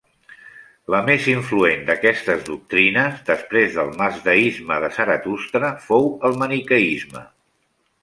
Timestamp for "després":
3.29-3.77